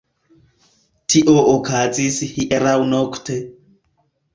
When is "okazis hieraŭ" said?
1.53-2.77